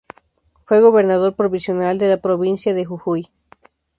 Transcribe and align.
Fue 0.65 0.81
gobernador 0.81 1.35
provisional 1.35 1.99
de 1.99 2.09
la 2.09 2.17
provincia 2.17 2.73
de 2.73 2.85
Jujuy. 2.85 3.29